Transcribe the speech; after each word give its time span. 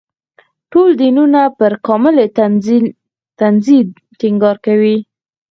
ټول 0.71 0.89
دینونه 1.01 1.41
پر 1.57 1.71
کاملې 1.87 2.25
تنزیې 3.39 3.79
ټینګار 4.19 4.57
کوي. 4.65 4.97